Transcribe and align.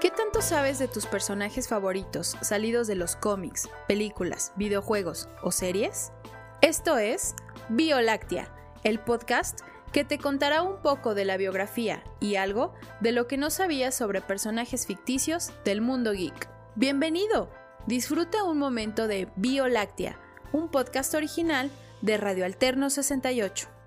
¿Qué 0.00 0.12
tanto 0.12 0.42
sabes 0.42 0.78
de 0.78 0.86
tus 0.86 1.06
personajes 1.06 1.66
favoritos 1.66 2.36
salidos 2.40 2.86
de 2.86 2.94
los 2.94 3.16
cómics, 3.16 3.68
películas, 3.88 4.52
videojuegos 4.54 5.28
o 5.42 5.50
series? 5.50 6.12
Esto 6.60 6.98
es 6.98 7.34
Bioláctea, 7.68 8.48
el 8.84 9.00
podcast 9.00 9.62
que 9.92 10.04
te 10.04 10.18
contará 10.18 10.62
un 10.62 10.82
poco 10.82 11.16
de 11.16 11.24
la 11.24 11.36
biografía 11.36 12.04
y 12.20 12.36
algo 12.36 12.74
de 13.00 13.10
lo 13.10 13.26
que 13.26 13.38
no 13.38 13.50
sabías 13.50 13.92
sobre 13.92 14.20
personajes 14.20 14.86
ficticios 14.86 15.50
del 15.64 15.80
mundo 15.80 16.12
geek. 16.12 16.48
Bienvenido, 16.76 17.50
disfruta 17.88 18.44
un 18.44 18.58
momento 18.58 19.08
de 19.08 19.26
Bioláctea, 19.34 20.16
un 20.52 20.70
podcast 20.70 21.12
original 21.14 21.72
de 22.02 22.18
Radio 22.18 22.44
Alterno 22.44 22.88
68. 22.88 23.77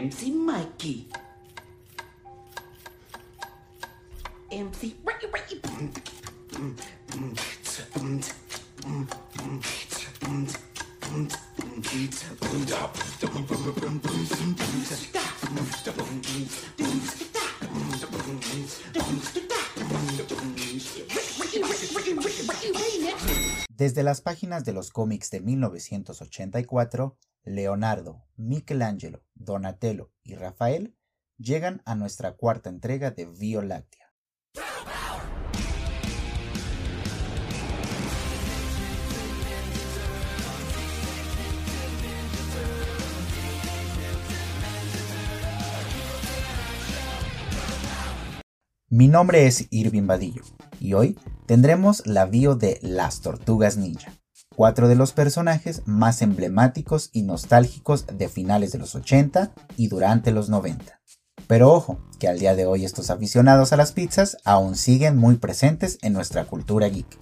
MC 0.00 0.30
Mikey. 0.30 1.06
MC 4.50 4.96
Desde 23.80 24.02
las 24.02 24.20
páginas 24.20 24.66
de 24.66 24.74
los 24.74 24.90
cómics 24.90 25.30
de 25.30 25.40
1984, 25.40 27.16
Leonardo, 27.44 28.26
Michelangelo, 28.36 29.24
Donatello 29.32 30.12
y 30.22 30.34
Rafael 30.34 30.98
llegan 31.38 31.80
a 31.86 31.94
nuestra 31.94 32.36
cuarta 32.36 32.68
entrega 32.68 33.10
de 33.10 33.24
Vía 33.24 33.62
Mi 48.92 49.06
nombre 49.06 49.46
es 49.46 49.68
Irving 49.70 50.08
Vadillo 50.08 50.42
y 50.80 50.94
hoy 50.94 51.16
tendremos 51.46 52.04
la 52.06 52.26
bio 52.26 52.56
de 52.56 52.80
Las 52.82 53.20
Tortugas 53.20 53.76
Ninja 53.76 54.12
cuatro 54.56 54.88
de 54.88 54.94
los 54.94 55.12
personajes 55.12 55.82
más 55.86 56.22
emblemáticos 56.22 57.08
y 57.12 57.22
nostálgicos 57.22 58.04
de 58.12 58.28
finales 58.28 58.72
de 58.72 58.78
los 58.78 58.94
80 58.94 59.52
y 59.76 59.88
durante 59.88 60.32
los 60.32 60.50
90. 60.50 61.00
Pero 61.46 61.72
ojo, 61.72 62.00
que 62.18 62.28
al 62.28 62.38
día 62.38 62.54
de 62.54 62.66
hoy 62.66 62.84
estos 62.84 63.10
aficionados 63.10 63.72
a 63.72 63.76
las 63.76 63.92
pizzas 63.92 64.36
aún 64.44 64.76
siguen 64.76 65.16
muy 65.16 65.36
presentes 65.36 65.98
en 66.02 66.12
nuestra 66.12 66.44
cultura 66.44 66.88
geek. 66.88 67.18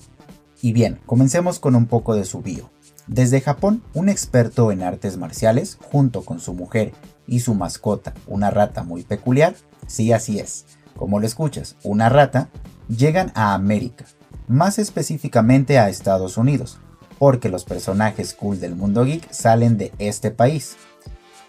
Y 0.61 0.73
bien, 0.73 1.01
comencemos 1.07 1.61
con 1.61 1.77
un 1.77 1.87
poco 1.87 2.17
de 2.17 2.25
su 2.25 2.41
bio. 2.41 2.71
Desde 3.07 3.41
Japón, 3.41 3.85
un 3.95 4.09
experto 4.09 4.73
en 4.73 4.83
artes 4.83 5.17
marciales, 5.17 5.79
junto 5.81 6.25
con 6.25 6.41
su 6.41 6.55
mujer 6.55 6.93
y 7.27 7.41
su 7.41 7.55
mascota, 7.55 8.15
una 8.27 8.51
rata 8.51 8.83
muy 8.83 9.03
peculiar, 9.05 9.55
sí 9.87 10.13
así 10.13 10.41
es, 10.41 10.67
como 10.99 11.21
lo 11.21 11.27
escuchas, 11.27 11.77
una 11.85 12.09
rata, 12.09 12.51
llegan 12.89 13.31
a 13.35 13.55
América, 13.55 14.05
más 14.49 14.79
específicamente 14.79 15.79
a 15.79 15.89
Estados 15.89 16.37
Unidos, 16.37 16.79
porque 17.19 17.49
los 17.49 17.65
personajes 17.65 18.35
cool 18.35 18.61
del 18.61 18.75
mundo 18.75 19.05
geek 19.05 19.31
salen 19.33 19.79
de 19.79 19.93
este 19.99 20.31
país. 20.31 20.77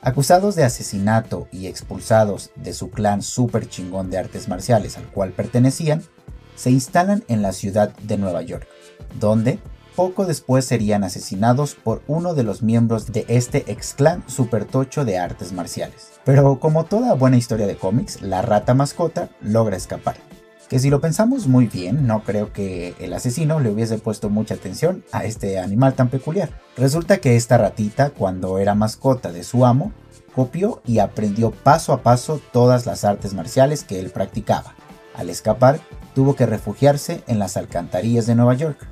Acusados 0.01 0.55
de 0.55 0.63
asesinato 0.63 1.47
y 1.51 1.67
expulsados 1.67 2.51
de 2.55 2.73
su 2.73 2.91
clan 2.91 3.21
super 3.21 3.67
chingón 3.67 4.09
de 4.09 4.19
artes 4.19 4.47
marciales 4.47 4.97
al 4.97 5.07
cual 5.11 5.31
pertenecían, 5.31 6.03
se 6.55 6.69
instalan 6.69 7.23
en 7.27 7.41
la 7.41 7.51
ciudad 7.51 7.89
de 8.03 8.17
Nueva 8.17 8.43
York, 8.43 8.67
donde 9.19 9.59
poco 9.99 10.25
después 10.25 10.63
serían 10.63 11.03
asesinados 11.03 11.75
por 11.75 12.01
uno 12.07 12.33
de 12.33 12.43
los 12.43 12.63
miembros 12.63 13.11
de 13.11 13.25
este 13.27 13.69
ex 13.69 13.93
clan 13.93 14.23
supertocho 14.29 15.03
de 15.03 15.17
artes 15.17 15.51
marciales. 15.51 16.11
Pero 16.23 16.57
como 16.61 16.85
toda 16.85 17.15
buena 17.15 17.35
historia 17.35 17.67
de 17.67 17.75
cómics, 17.75 18.21
la 18.21 18.41
rata 18.41 18.73
mascota 18.73 19.27
logra 19.41 19.75
escapar 19.75 20.15
que 20.69 20.79
si 20.79 20.89
lo 20.89 21.01
pensamos 21.01 21.47
muy 21.47 21.65
bien, 21.65 22.07
no 22.07 22.23
creo 22.23 22.53
que 22.53 22.95
el 22.99 23.11
asesino 23.11 23.59
le 23.59 23.71
hubiese 23.71 23.97
puesto 23.97 24.29
mucha 24.29 24.53
atención 24.53 25.03
a 25.11 25.25
este 25.25 25.59
animal 25.59 25.95
tan 25.95 26.07
peculiar. 26.07 26.49
Resulta 26.77 27.17
que 27.17 27.35
esta 27.35 27.57
ratita, 27.57 28.11
cuando 28.11 28.57
era 28.57 28.75
mascota 28.75 29.33
de 29.33 29.43
su 29.43 29.65
amo, 29.65 29.91
copió 30.33 30.81
y 30.85 30.99
aprendió 30.99 31.51
paso 31.51 31.91
a 31.91 32.03
paso 32.03 32.39
todas 32.53 32.85
las 32.85 33.03
artes 33.03 33.33
marciales 33.33 33.83
que 33.83 33.99
él 33.99 34.11
practicaba. 34.11 34.75
Al 35.15 35.29
escapar, 35.29 35.81
tuvo 36.15 36.35
que 36.35 36.45
refugiarse 36.45 37.21
en 37.27 37.39
las 37.39 37.57
alcantarillas 37.57 38.27
de 38.27 38.35
Nueva 38.35 38.53
York. 38.53 38.88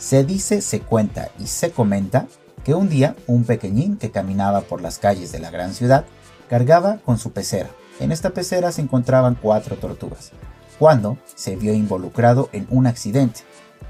Se 0.00 0.24
dice, 0.24 0.62
se 0.62 0.80
cuenta 0.80 1.28
y 1.38 1.46
se 1.46 1.72
comenta 1.72 2.26
que 2.64 2.72
un 2.72 2.88
día 2.88 3.16
un 3.26 3.44
pequeñín 3.44 3.98
que 3.98 4.10
caminaba 4.10 4.62
por 4.62 4.80
las 4.80 4.98
calles 4.98 5.30
de 5.30 5.40
la 5.40 5.50
gran 5.50 5.74
ciudad 5.74 6.06
cargaba 6.48 6.96
con 7.04 7.18
su 7.18 7.32
pecera. 7.32 7.68
En 8.00 8.10
esta 8.10 8.30
pecera 8.30 8.72
se 8.72 8.80
encontraban 8.80 9.34
cuatro 9.40 9.76
tortugas, 9.76 10.32
cuando 10.78 11.18
se 11.34 11.54
vio 11.54 11.74
involucrado 11.74 12.48
en 12.52 12.66
un 12.70 12.86
accidente. 12.86 13.40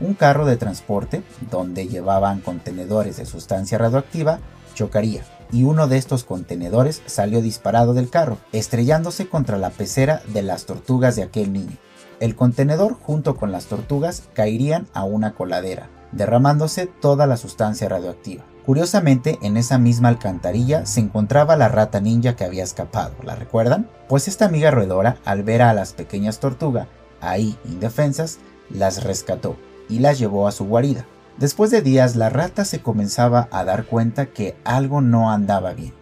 Un 0.01 0.15
carro 0.15 0.47
de 0.47 0.57
transporte, 0.57 1.23
donde 1.49 1.87
llevaban 1.87 2.41
contenedores 2.41 3.17
de 3.17 3.25
sustancia 3.25 3.79
radioactiva, 3.79 4.41
chocaría 4.75 5.23
y 5.53 5.63
uno 5.63 5.87
de 5.87 5.97
estos 5.97 6.25
contenedores 6.25 7.03
salió 7.07 7.41
disparado 7.41 7.95
del 7.95 8.11
carro, 8.11 8.39
estrellándose 8.51 9.29
contra 9.29 9.59
la 9.59 9.71
pecera 9.71 10.23
de 10.27 10.43
las 10.43 10.67
tortugas 10.67 11.15
de 11.15 11.23
aquel 11.23 11.53
niño. 11.53 11.77
El 12.19 12.35
contenedor 12.35 12.95
junto 12.95 13.37
con 13.37 13.53
las 13.53 13.67
tortugas 13.67 14.25
caerían 14.35 14.89
a 14.93 15.05
una 15.05 15.35
coladera, 15.35 15.89
derramándose 16.13 16.87
toda 16.87 17.27
la 17.27 17.37
sustancia 17.37 17.89
radioactiva. 17.89 18.45
Curiosamente, 18.67 19.39
en 19.43 19.57
esa 19.57 19.79
misma 19.79 20.09
alcantarilla 20.09 20.87
se 20.87 21.01
encontraba 21.01 21.57
la 21.57 21.69
rata 21.69 22.01
ninja 22.01 22.37
que 22.37 22.45
había 22.45 22.63
escapado, 22.63 23.15
¿la 23.25 23.35
recuerdan? 23.35 23.89
Pues 24.09 24.29
esta 24.29 24.45
amiga 24.45 24.71
roedora, 24.71 25.17
al 25.25 25.43
ver 25.43 25.63
a 25.63 25.75
las 25.75 25.93
pequeñas 25.93 26.41
tortugas 26.41 26.87
ahí 27.21 27.59
indefensas, 27.65 28.39
las 28.71 29.03
rescató 29.03 29.57
y 29.89 29.99
las 29.99 30.19
llevó 30.19 30.47
a 30.47 30.53
su 30.53 30.67
guarida. 30.67 31.07
Después 31.39 31.71
de 31.71 31.83
días, 31.83 32.17
la 32.17 32.29
rata 32.29 32.65
se 32.65 32.81
comenzaba 32.81 33.49
a 33.51 33.65
dar 33.65 33.87
cuenta 33.87 34.27
que 34.27 34.57
algo 34.65 35.01
no 35.01 35.31
andaba 35.31 35.73
bien, 35.73 35.95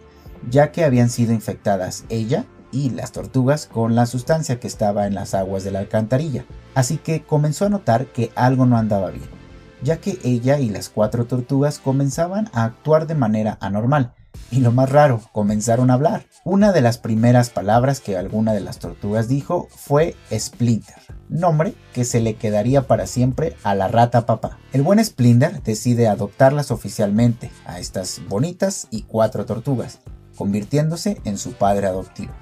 ya 0.49 0.71
que 0.71 0.83
habían 0.83 1.09
sido 1.09 1.33
infectadas 1.33 2.03
ella 2.09 2.45
y 2.71 2.91
las 2.91 3.13
tortugas 3.13 3.65
con 3.65 3.95
la 3.95 4.05
sustancia 4.05 4.59
que 4.59 4.67
estaba 4.67 5.07
en 5.07 5.15
las 5.15 5.33
aguas 5.33 5.63
de 5.63 5.71
la 5.71 5.79
alcantarilla. 5.79 6.45
Así 6.75 6.97
que 6.97 7.23
comenzó 7.23 7.65
a 7.65 7.69
notar 7.69 8.07
que 8.07 8.31
algo 8.35 8.65
no 8.65 8.77
andaba 8.77 9.09
bien 9.09 9.38
ya 9.81 9.97
que 9.97 10.19
ella 10.23 10.59
y 10.59 10.69
las 10.69 10.89
cuatro 10.89 11.25
tortugas 11.25 11.79
comenzaban 11.79 12.49
a 12.53 12.63
actuar 12.63 13.07
de 13.07 13.15
manera 13.15 13.57
anormal. 13.61 14.13
Y 14.51 14.59
lo 14.61 14.71
más 14.71 14.89
raro, 14.89 15.21
comenzaron 15.31 15.91
a 15.91 15.93
hablar. 15.93 16.25
Una 16.43 16.71
de 16.71 16.81
las 16.81 16.97
primeras 16.97 17.49
palabras 17.49 17.99
que 17.99 18.17
alguna 18.17 18.53
de 18.53 18.61
las 18.61 18.79
tortugas 18.79 19.27
dijo 19.27 19.67
fue 19.69 20.15
Splinter, 20.31 20.95
nombre 21.29 21.75
que 21.93 22.05
se 22.05 22.19
le 22.19 22.35
quedaría 22.35 22.87
para 22.87 23.05
siempre 23.05 23.55
a 23.63 23.75
la 23.75 23.87
rata 23.87 24.25
papá. 24.25 24.57
El 24.73 24.81
buen 24.81 25.03
Splinter 25.03 25.61
decide 25.61 26.07
adoptarlas 26.07 26.71
oficialmente 26.71 27.51
a 27.65 27.79
estas 27.79 28.21
bonitas 28.27 28.87
y 28.89 29.03
cuatro 29.03 29.45
tortugas, 29.45 29.99
convirtiéndose 30.35 31.21
en 31.25 31.37
su 31.37 31.53
padre 31.53 31.87
adoptivo, 31.87 32.33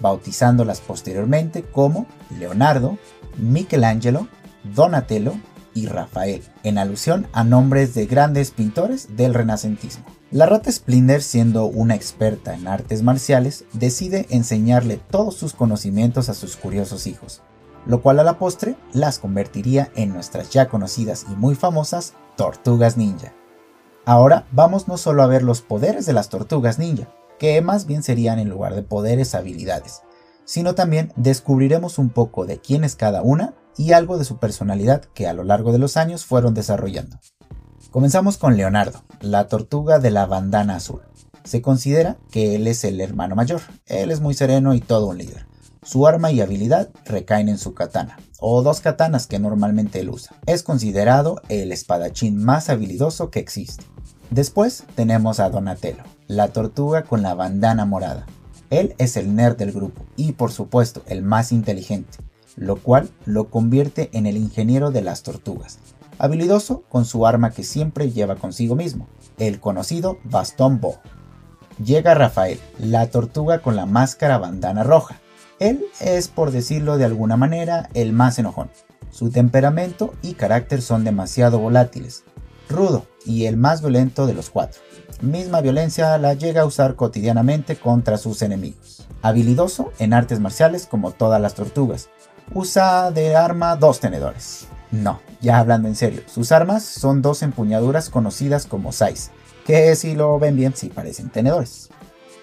bautizándolas 0.00 0.80
posteriormente 0.80 1.62
como 1.64 2.06
Leonardo, 2.38 2.98
Michelangelo, 3.36 4.28
Donatello 4.74 5.34
y 5.74 5.86
Rafael, 5.86 6.42
en 6.62 6.78
alusión 6.78 7.26
a 7.32 7.44
nombres 7.44 7.94
de 7.94 8.06
grandes 8.06 8.50
pintores 8.50 9.16
del 9.16 9.34
renacentismo. 9.34 10.04
La 10.30 10.46
rata 10.46 10.70
Splinter, 10.70 11.22
siendo 11.22 11.64
una 11.64 11.94
experta 11.94 12.54
en 12.54 12.68
artes 12.68 13.02
marciales, 13.02 13.64
decide 13.72 14.26
enseñarle 14.28 15.00
todos 15.10 15.34
sus 15.34 15.54
conocimientos 15.54 16.28
a 16.28 16.34
sus 16.34 16.56
curiosos 16.56 17.06
hijos, 17.06 17.42
lo 17.86 18.02
cual 18.02 18.18
a 18.18 18.24
la 18.24 18.38
postre 18.38 18.76
las 18.92 19.18
convertiría 19.18 19.90
en 19.94 20.12
nuestras 20.12 20.50
ya 20.50 20.68
conocidas 20.68 21.24
y 21.30 21.34
muy 21.34 21.54
famosas 21.54 22.12
tortugas 22.36 22.96
ninja. 22.96 23.32
Ahora 24.04 24.46
vamos 24.52 24.88
no 24.88 24.96
solo 24.98 25.22
a 25.22 25.26
ver 25.26 25.42
los 25.42 25.62
poderes 25.62 26.04
de 26.04 26.12
las 26.12 26.28
tortugas 26.28 26.78
ninja, 26.78 27.08
que 27.38 27.60
más 27.62 27.86
bien 27.86 28.02
serían 28.02 28.38
en 28.38 28.50
lugar 28.50 28.74
de 28.74 28.82
poderes 28.82 29.34
habilidades, 29.34 30.02
sino 30.48 30.74
también 30.74 31.12
descubriremos 31.14 31.98
un 31.98 32.08
poco 32.08 32.46
de 32.46 32.58
quién 32.58 32.82
es 32.82 32.96
cada 32.96 33.20
una 33.20 33.52
y 33.76 33.92
algo 33.92 34.16
de 34.16 34.24
su 34.24 34.38
personalidad 34.38 35.02
que 35.12 35.28
a 35.28 35.34
lo 35.34 35.44
largo 35.44 35.72
de 35.72 35.78
los 35.78 35.98
años 35.98 36.24
fueron 36.24 36.54
desarrollando. 36.54 37.20
Comenzamos 37.90 38.38
con 38.38 38.56
Leonardo, 38.56 39.04
la 39.20 39.46
tortuga 39.46 39.98
de 39.98 40.10
la 40.10 40.24
bandana 40.24 40.76
azul. 40.76 41.02
Se 41.44 41.60
considera 41.60 42.16
que 42.30 42.54
él 42.54 42.66
es 42.66 42.82
el 42.84 42.98
hermano 43.02 43.36
mayor, 43.36 43.60
él 43.84 44.10
es 44.10 44.20
muy 44.20 44.32
sereno 44.32 44.72
y 44.72 44.80
todo 44.80 45.08
un 45.08 45.18
líder. 45.18 45.46
Su 45.82 46.06
arma 46.06 46.32
y 46.32 46.40
habilidad 46.40 46.88
recaen 47.04 47.50
en 47.50 47.58
su 47.58 47.74
katana, 47.74 48.18
o 48.40 48.62
dos 48.62 48.80
katanas 48.80 49.26
que 49.26 49.38
normalmente 49.38 50.00
él 50.00 50.08
usa. 50.08 50.34
Es 50.46 50.62
considerado 50.62 51.42
el 51.50 51.72
espadachín 51.72 52.42
más 52.42 52.70
habilidoso 52.70 53.30
que 53.30 53.40
existe. 53.40 53.84
Después 54.30 54.84
tenemos 54.94 55.40
a 55.40 55.50
Donatello, 55.50 56.04
la 56.26 56.48
tortuga 56.48 57.02
con 57.02 57.20
la 57.20 57.34
bandana 57.34 57.84
morada. 57.84 58.24
Él 58.70 58.94
es 58.98 59.16
el 59.16 59.34
nerd 59.34 59.56
del 59.56 59.72
grupo 59.72 60.04
y 60.16 60.32
por 60.32 60.52
supuesto 60.52 61.02
el 61.06 61.22
más 61.22 61.52
inteligente, 61.52 62.18
lo 62.56 62.76
cual 62.76 63.08
lo 63.24 63.48
convierte 63.50 64.10
en 64.12 64.26
el 64.26 64.36
ingeniero 64.36 64.90
de 64.90 65.02
las 65.02 65.22
tortugas, 65.22 65.78
habilidoso 66.18 66.82
con 66.88 67.04
su 67.04 67.26
arma 67.26 67.50
que 67.50 67.64
siempre 67.64 68.10
lleva 68.10 68.36
consigo 68.36 68.74
mismo, 68.74 69.08
el 69.38 69.60
conocido 69.60 70.18
bastón 70.24 70.80
Bo. 70.80 70.98
Llega 71.82 72.14
Rafael, 72.14 72.58
la 72.78 73.06
tortuga 73.08 73.60
con 73.60 73.76
la 73.76 73.86
máscara 73.86 74.38
bandana 74.38 74.82
roja. 74.82 75.20
Él 75.60 75.84
es, 76.00 76.28
por 76.28 76.50
decirlo 76.50 76.98
de 76.98 77.04
alguna 77.04 77.36
manera, 77.36 77.88
el 77.94 78.12
más 78.12 78.38
enojón. 78.38 78.70
Su 79.10 79.30
temperamento 79.30 80.12
y 80.22 80.34
carácter 80.34 80.82
son 80.82 81.04
demasiado 81.04 81.58
volátiles, 81.58 82.24
rudo 82.68 83.06
y 83.24 83.46
el 83.46 83.56
más 83.56 83.80
violento 83.80 84.26
de 84.26 84.34
los 84.34 84.50
cuatro. 84.50 84.80
Misma 85.20 85.60
violencia 85.60 86.16
la 86.18 86.34
llega 86.34 86.62
a 86.62 86.66
usar 86.66 86.94
cotidianamente 86.94 87.76
contra 87.76 88.18
sus 88.18 88.42
enemigos. 88.42 89.06
Habilidoso 89.22 89.92
en 89.98 90.12
artes 90.12 90.38
marciales 90.40 90.86
como 90.86 91.10
todas 91.10 91.40
las 91.40 91.54
tortugas. 91.54 92.08
Usa 92.54 93.10
de 93.10 93.36
arma 93.36 93.76
dos 93.76 94.00
tenedores. 94.00 94.68
No, 94.90 95.20
ya 95.40 95.58
hablando 95.58 95.88
en 95.88 95.96
serio, 95.96 96.22
sus 96.26 96.52
armas 96.52 96.82
son 96.82 97.20
dos 97.20 97.42
empuñaduras 97.42 98.08
conocidas 98.08 98.64
como 98.64 98.92
sais, 98.92 99.30
que 99.66 99.94
si 99.96 100.14
lo 100.14 100.38
ven 100.38 100.56
bien 100.56 100.74
sí 100.74 100.88
parecen 100.88 101.28
tenedores. 101.28 101.90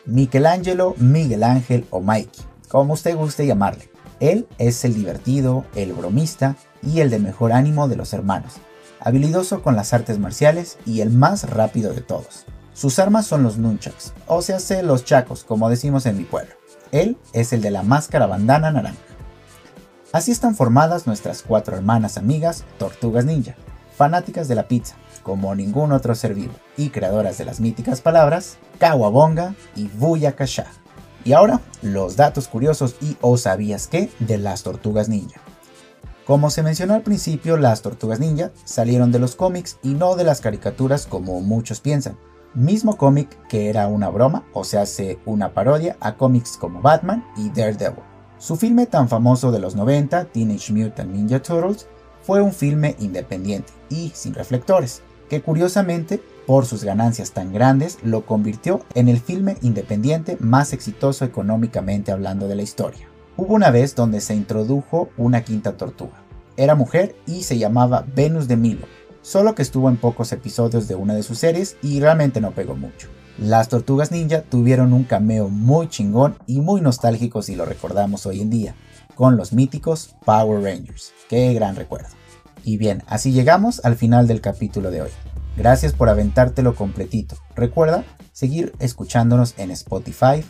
Michelangelo, 0.06 0.94
Miguel 0.98 1.44
Ángel 1.44 1.88
o 1.89 2.01
Mikey, 2.01 2.44
como 2.68 2.94
usted 2.94 3.16
guste 3.16 3.48
llamarle. 3.48 3.89
Él 4.19 4.48
es 4.60 4.86
el 4.86 4.94
divertido, 4.94 5.66
el 5.75 5.94
bromista 5.94 6.56
y 6.83 7.00
el 7.00 7.10
de 7.10 7.19
mejor 7.19 7.51
ánimo 7.51 7.88
de 7.88 7.95
los 7.95 8.13
hermanos, 8.13 8.54
habilidoso 9.00 9.62
con 9.62 9.75
las 9.75 9.94
artes 9.94 10.19
marciales 10.19 10.77
y 10.86 11.01
el 11.01 11.09
más 11.09 11.50
rápido 11.50 11.94
de 11.94 12.01
todos. 12.01 12.45
Sus 12.74 13.00
armas 13.00 13.25
son 13.25 13.44
los 13.44 13.57
nunchucks, 13.57 14.13
o 14.27 14.42
se 14.42 14.53
hace 14.53 14.83
los 14.83 15.06
chacos, 15.06 15.44
como 15.44 15.69
decimos 15.69 16.06
en 16.06 16.18
mi 16.18 16.24
pueblo. 16.24 16.53
Él 16.92 17.18
es 17.33 17.53
el 17.53 17.62
de 17.62 17.71
la 17.71 17.83
máscara 17.83 18.25
bandana 18.25 18.71
naranja. 18.71 19.00
Así 20.12 20.31
están 20.31 20.56
formadas 20.56 21.07
nuestras 21.07 21.42
cuatro 21.42 21.75
hermanas 21.75 22.18
amigas, 22.18 22.63
tortugas 22.77 23.25
ninja, 23.25 23.56
fanáticas 23.97 24.47
de 24.47 24.56
la 24.56 24.68
pizza, 24.68 24.95
como 25.24 25.56
ningún 25.56 25.92
otro 25.92 26.15
ser 26.15 26.33
vivo, 26.33 26.53
y 26.77 26.89
creadoras 26.89 27.38
de 27.38 27.45
las 27.45 27.59
míticas 27.59 28.01
palabras 28.01 28.57
Kawabonga 28.80 29.56
y 29.75 29.88
Buyakasha. 29.88 30.68
Y 31.24 31.33
ahora, 31.33 31.59
los 31.81 32.15
datos 32.15 32.47
curiosos 32.47 32.95
y 33.01 33.18
o 33.21 33.38
sabías 33.38 33.88
que 33.88 34.12
de 34.19 34.38
las 34.38 34.63
tortugas 34.63 35.09
ninja. 35.09 35.42
Como 36.25 36.50
se 36.50 36.63
mencionó 36.63 36.95
al 36.95 37.04
principio, 37.04 37.56
las 37.56 37.83
tortugas 37.83 38.19
ninja 38.19 38.51
salieron 38.63 39.12
de 39.12 39.19
los 39.19 39.36
cómics 39.36 39.77
y 39.83 39.94
no 39.94 40.16
de 40.16 40.24
las 40.24 40.42
caricaturas 40.42 41.06
como 41.06 41.39
muchos 41.39 41.81
piensan. 41.81 42.18
Mismo 42.56 42.98
cómic 42.98 43.38
que 43.48 43.69
era 43.69 43.88
una 43.88 44.10
broma 44.10 44.44
o 44.51 44.63
se 44.63 44.80
hace 44.80 45.19
una 45.25 45.54
parodia 45.54 45.98
a 46.00 46.18
cómics 46.18 46.57
como 46.57 46.81
Batman 46.81 47.24
y 47.38 47.50
Daredevil. 47.50 48.04
Su 48.39 48.56
filme 48.56 48.88
tan 48.88 49.07
famoso 49.07 49.51
de 49.51 49.60
los 49.60 49.75
90, 49.75 50.25
Teenage 50.25 50.74
Mutant 50.74 51.12
Ninja 51.12 51.44
Turtles, 51.44 51.88
fue 52.24 52.42
un 52.42 52.54
filme 52.54 52.95
independiente 52.98 53.71
y 53.89 54.12
sin 54.16 54.33
reflectores, 54.33 55.04
que 55.30 55.44
curiosamente, 55.44 56.24
por 56.48 56.66
sus 56.66 56.83
ganancias 56.83 57.33
tan 57.33 57.54
grandes, 57.54 58.00
lo 58.01 58.25
convirtió 58.25 58.83
en 58.95 59.10
el 59.10 59.19
filme 59.19 59.57
independiente 59.62 60.38
más 60.39 60.74
exitoso 60.74 61.24
económicamente 61.24 62.12
hablando 62.12 62.48
de 62.48 62.56
la 62.56 62.63
historia. 62.63 63.15
Hubo 63.38 63.54
una 63.54 63.70
vez 63.70 63.96
donde 63.96 64.22
se 64.22 64.34
introdujo 64.34 65.10
una 65.18 65.44
quinta 65.44 65.76
tortuga. 65.76 66.24
Era 66.56 66.74
mujer 66.74 67.18
y 67.28 67.44
se 67.44 67.58
llamaba 67.58 68.06
Venus 68.16 68.48
de 68.48 68.56
Milo, 68.56 68.88
solo 69.22 69.56
que 69.56 69.62
estuvo 69.62 69.90
en 69.90 69.98
pocos 69.98 70.32
episodios 70.32 70.88
de 70.88 70.96
una 70.96 71.14
de 71.16 71.24
sus 71.24 71.40
series 71.40 71.76
y 71.82 72.00
realmente 72.00 72.40
no 72.40 72.52
pegó 72.52 72.78
mucho. 72.78 73.10
Las 73.38 73.68
tortugas 73.68 74.14
ninja 74.14 74.42
tuvieron 74.44 74.94
un 74.94 75.04
cameo 75.04 75.50
muy 75.50 75.90
chingón 75.90 76.38
y 76.48 76.62
muy 76.62 76.80
nostálgico 76.80 77.42
si 77.42 77.58
lo 77.58 77.66
recordamos 77.66 78.26
hoy 78.26 78.40
en 78.40 78.50
día, 78.50 78.76
con 79.16 79.36
los 79.36 79.52
míticos 79.52 80.16
Power 80.24 80.64
Rangers. 80.64 81.12
Qué 81.28 81.54
gran 81.54 81.76
recuerdo. 81.76 82.08
Y 82.64 82.78
bien, 82.78 83.04
así 83.06 83.34
llegamos 83.34 83.84
al 83.84 83.98
final 83.98 84.28
del 84.28 84.40
capítulo 84.40 84.92
de 84.92 85.02
hoy. 85.02 85.12
Gracias 85.58 85.92
por 85.92 86.08
aventártelo 86.08 86.74
completito. 86.74 87.36
Recuerda 87.54 88.06
seguir 88.31 88.72
escuchándonos 88.80 89.56
en 89.58 89.72
Spotify, 89.72 90.42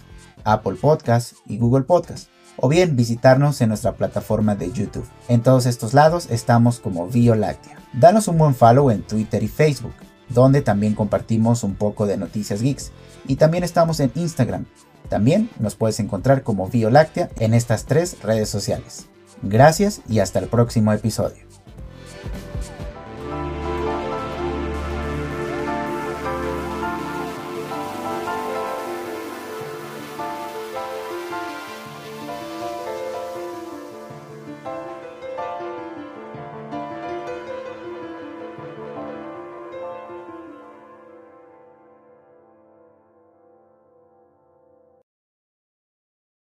Apple 0.43 0.75
Podcast 0.79 1.33
y 1.47 1.57
Google 1.57 1.85
Podcast 1.85 2.29
o 2.57 2.69
bien 2.69 2.95
visitarnos 2.95 3.61
en 3.61 3.69
nuestra 3.69 3.93
plataforma 3.93 4.55
de 4.55 4.71
YouTube. 4.71 5.07
En 5.27 5.41
todos 5.41 5.65
estos 5.65 5.93
lados 5.93 6.27
estamos 6.29 6.79
como 6.79 7.09
Láctea. 7.13 7.77
Danos 7.93 8.27
un 8.27 8.37
buen 8.37 8.55
follow 8.55 8.89
en 8.91 9.03
Twitter 9.03 9.43
y 9.43 9.47
Facebook, 9.47 9.93
donde 10.29 10.61
también 10.61 10.95
compartimos 10.95 11.63
un 11.63 11.75
poco 11.75 12.05
de 12.05 12.17
noticias 12.17 12.61
geeks. 12.61 12.91
Y 13.27 13.35
también 13.37 13.63
estamos 13.63 13.99
en 13.99 14.11
Instagram. 14.15 14.65
También 15.09 15.49
nos 15.59 15.75
puedes 15.75 15.99
encontrar 15.99 16.43
como 16.43 16.69
Láctea 16.71 17.29
en 17.39 17.53
estas 17.53 17.85
tres 17.85 18.21
redes 18.21 18.49
sociales. 18.49 19.07
Gracias 19.41 20.01
y 20.07 20.19
hasta 20.19 20.39
el 20.39 20.47
próximo 20.47 20.93
episodio. 20.93 21.44